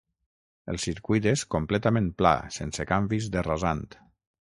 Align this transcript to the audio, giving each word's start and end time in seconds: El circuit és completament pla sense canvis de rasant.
El 0.73 0.79
circuit 0.85 1.27
és 1.33 1.45
completament 1.57 2.09
pla 2.23 2.35
sense 2.59 2.91
canvis 2.97 3.33
de 3.37 3.49
rasant. 3.53 3.89